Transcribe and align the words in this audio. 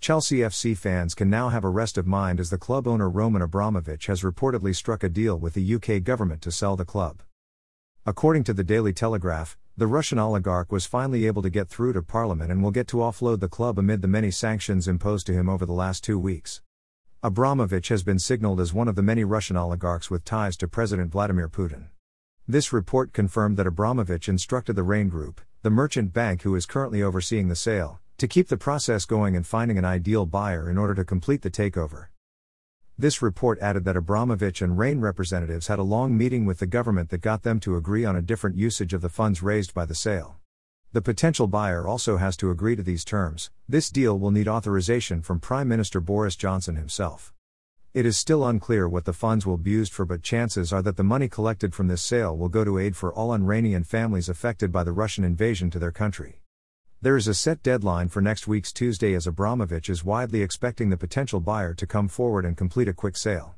Chelsea 0.00 0.38
FC 0.38 0.74
fans 0.74 1.14
can 1.14 1.28
now 1.28 1.50
have 1.50 1.62
a 1.62 1.68
rest 1.68 1.98
of 1.98 2.06
mind 2.06 2.40
as 2.40 2.48
the 2.48 2.56
club 2.56 2.88
owner 2.88 3.06
Roman 3.06 3.42
Abramovich 3.42 4.06
has 4.06 4.22
reportedly 4.22 4.74
struck 4.74 5.04
a 5.04 5.10
deal 5.10 5.38
with 5.38 5.52
the 5.52 5.74
UK 5.74 6.02
government 6.02 6.40
to 6.40 6.50
sell 6.50 6.74
the 6.74 6.86
club. 6.86 7.22
According 8.06 8.44
to 8.44 8.54
the 8.54 8.64
Daily 8.64 8.94
Telegraph, 8.94 9.58
the 9.76 9.86
Russian 9.86 10.18
oligarch 10.18 10.72
was 10.72 10.86
finally 10.86 11.26
able 11.26 11.42
to 11.42 11.50
get 11.50 11.68
through 11.68 11.92
to 11.92 12.02
Parliament 12.02 12.50
and 12.50 12.62
will 12.62 12.70
get 12.70 12.88
to 12.88 12.96
offload 12.96 13.40
the 13.40 13.48
club 13.48 13.78
amid 13.78 14.00
the 14.00 14.08
many 14.08 14.30
sanctions 14.30 14.88
imposed 14.88 15.26
to 15.26 15.34
him 15.34 15.50
over 15.50 15.66
the 15.66 15.74
last 15.74 16.02
two 16.02 16.18
weeks. 16.18 16.62
Abramovich 17.22 17.88
has 17.88 18.02
been 18.02 18.18
signaled 18.18 18.58
as 18.58 18.72
one 18.72 18.88
of 18.88 18.96
the 18.96 19.02
many 19.02 19.22
Russian 19.22 19.58
oligarchs 19.58 20.10
with 20.10 20.24
ties 20.24 20.56
to 20.56 20.66
President 20.66 21.12
Vladimir 21.12 21.50
Putin. 21.50 21.88
This 22.48 22.72
report 22.72 23.12
confirmed 23.12 23.58
that 23.58 23.66
Abramovich 23.66 24.30
instructed 24.30 24.76
the 24.76 24.82
Raine 24.82 25.10
Group, 25.10 25.42
the 25.60 25.68
merchant 25.68 26.14
bank 26.14 26.40
who 26.40 26.56
is 26.56 26.64
currently 26.64 27.02
overseeing 27.02 27.48
the 27.48 27.54
sale, 27.54 28.00
to 28.20 28.28
keep 28.28 28.48
the 28.48 28.56
process 28.58 29.06
going 29.06 29.34
and 29.34 29.46
finding 29.46 29.78
an 29.78 29.84
ideal 29.86 30.26
buyer 30.26 30.68
in 30.68 30.76
order 30.76 30.94
to 30.94 31.06
complete 31.06 31.40
the 31.40 31.50
takeover. 31.50 32.08
This 32.98 33.22
report 33.22 33.58
added 33.60 33.86
that 33.86 33.96
Abramovich 33.96 34.60
and 34.60 34.76
Raine 34.76 35.00
representatives 35.00 35.68
had 35.68 35.78
a 35.78 35.82
long 35.82 36.18
meeting 36.18 36.44
with 36.44 36.58
the 36.58 36.66
government 36.66 37.08
that 37.08 37.22
got 37.22 37.44
them 37.44 37.58
to 37.60 37.76
agree 37.76 38.04
on 38.04 38.16
a 38.16 38.20
different 38.20 38.58
usage 38.58 38.92
of 38.92 39.00
the 39.00 39.08
funds 39.08 39.42
raised 39.42 39.72
by 39.72 39.86
the 39.86 39.94
sale. 39.94 40.36
The 40.92 41.00
potential 41.00 41.46
buyer 41.46 41.88
also 41.88 42.18
has 42.18 42.36
to 42.36 42.50
agree 42.50 42.76
to 42.76 42.82
these 42.82 43.06
terms. 43.06 43.50
This 43.66 43.88
deal 43.88 44.18
will 44.18 44.30
need 44.30 44.48
authorization 44.48 45.22
from 45.22 45.40
Prime 45.40 45.68
Minister 45.68 45.98
Boris 45.98 46.36
Johnson 46.36 46.76
himself. 46.76 47.32
It 47.94 48.04
is 48.04 48.18
still 48.18 48.46
unclear 48.46 48.86
what 48.86 49.06
the 49.06 49.14
funds 49.14 49.46
will 49.46 49.56
be 49.56 49.70
used 49.70 49.94
for, 49.94 50.04
but 50.04 50.22
chances 50.22 50.74
are 50.74 50.82
that 50.82 50.98
the 50.98 51.02
money 51.02 51.30
collected 51.30 51.74
from 51.74 51.88
this 51.88 52.02
sale 52.02 52.36
will 52.36 52.50
go 52.50 52.64
to 52.64 52.78
aid 52.78 52.96
for 52.96 53.14
all 53.14 53.34
Ukrainian 53.34 53.82
families 53.82 54.28
affected 54.28 54.70
by 54.70 54.84
the 54.84 54.92
Russian 54.92 55.24
invasion 55.24 55.70
to 55.70 55.78
their 55.78 55.90
country. 55.90 56.42
There 57.02 57.16
is 57.16 57.26
a 57.26 57.32
set 57.32 57.62
deadline 57.62 58.08
for 58.10 58.20
next 58.20 58.46
week's 58.46 58.74
Tuesday 58.74 59.14
as 59.14 59.26
Abramovich 59.26 59.88
is 59.88 60.04
widely 60.04 60.42
expecting 60.42 60.90
the 60.90 60.98
potential 60.98 61.40
buyer 61.40 61.72
to 61.72 61.86
come 61.86 62.08
forward 62.08 62.44
and 62.44 62.58
complete 62.58 62.88
a 62.88 62.92
quick 62.92 63.16
sale. 63.16 63.54